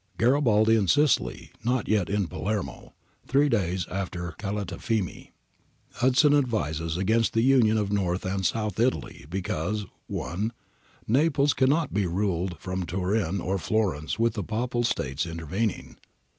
[Garibaldi 0.17 0.75
in 0.75 0.87
Sicily, 0.87 1.51
not 1.63 1.87
yet 1.87 2.09
in 2.09 2.25
Palermo, 2.25 2.95
Three 3.27 3.49
days 3.49 3.87
after 3.87 4.33
Calatafimi.] 4.39 5.29
Hudson 5.97 6.33
advises 6.33 6.97
against 6.97 7.33
the 7.33 7.43
union 7.43 7.77
of 7.77 7.91
North 7.91 8.25
and 8.25 8.43
South 8.43 8.79
Italy, 8.79 9.27
because 9.29 9.85
—'i. 10.33 10.49
Naples 11.07 11.53
cannot 11.53 11.93
be 11.93 12.07
ruled 12.07 12.57
from 12.57 12.83
Turin 12.83 13.39
or 13.39 13.59
Florence 13.59 14.17
with 14.17 14.33
the 14.33 14.43
Papal 14.43 14.83
States 14.83 15.27
intervening.' 15.27 15.97